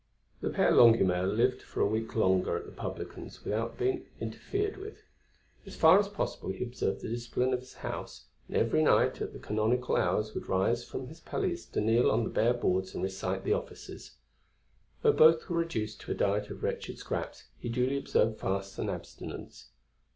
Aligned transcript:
The 0.41 0.49
Père 0.49 0.71
Longuemare 0.75 1.27
lived 1.27 1.61
for 1.61 1.79
a 1.79 1.85
week 1.87 2.15
longer 2.15 2.57
at 2.57 2.65
the 2.65 2.71
publican's 2.71 3.45
without 3.45 3.77
being 3.77 4.07
interfered 4.19 4.77
with. 4.77 4.97
As 5.67 5.75
far 5.75 5.99
as 5.99 6.07
possible 6.07 6.49
he 6.51 6.63
observed 6.63 7.01
the 7.01 7.09
discipline 7.09 7.53
of 7.53 7.59
his 7.59 7.75
House 7.85 8.25
and 8.47 8.57
every 8.57 8.81
night 8.81 9.21
at 9.21 9.31
the 9.31 9.37
canonical 9.37 9.95
hours 9.95 10.33
would 10.33 10.49
rise 10.49 10.83
from 10.83 11.05
his 11.07 11.21
palliasse 11.21 11.67
to 11.73 11.81
kneel 11.81 12.09
on 12.09 12.23
the 12.23 12.31
bare 12.31 12.55
boards 12.55 12.95
and 12.95 13.03
recite 13.03 13.43
the 13.43 13.53
offices. 13.53 14.15
Though 15.03 15.13
both 15.13 15.47
were 15.47 15.57
reduced 15.59 16.01
to 16.01 16.11
a 16.11 16.15
diet 16.15 16.49
of 16.49 16.63
wretched 16.63 16.97
scraps, 16.97 17.43
he 17.59 17.69
duly 17.69 17.99
observed 17.99 18.39
fasts 18.39 18.79
and 18.79 18.89
abstinence. 18.89 19.67